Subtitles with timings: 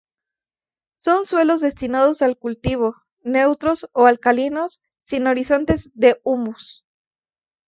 [0.97, 6.83] Son suelos destinados al cultivo, neutros o alcalinos, sin horizontes de humus.